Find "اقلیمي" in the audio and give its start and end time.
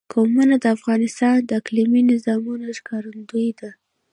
1.59-2.01